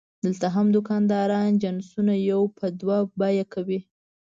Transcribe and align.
دلته 0.23 0.47
هم 0.55 0.67
دوکانداران 0.75 1.49
جنسونه 1.63 2.13
یو 2.29 2.41
په 2.57 2.65
دوه 2.79 2.97
بیه 3.19 3.45
کوي. 3.53 3.79